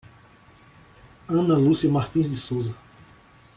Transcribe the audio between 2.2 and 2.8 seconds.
de Souza